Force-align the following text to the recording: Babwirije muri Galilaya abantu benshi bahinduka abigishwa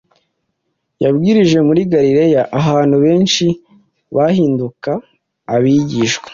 Babwirije 1.01 1.57
muri 1.67 1.81
Galilaya 1.93 2.41
abantu 2.59 2.95
benshi 3.05 3.45
bahinduka 4.15 4.91
abigishwa 5.55 6.27